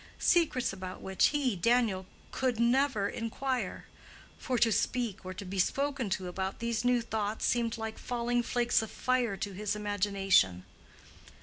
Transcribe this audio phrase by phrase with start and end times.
[0.17, 3.85] —Secrets about which he, Daniel, could never inquire;
[4.39, 8.41] for to speak or to be spoken to about these new thoughts seemed like falling
[8.41, 10.65] flakes of fire to his imagination.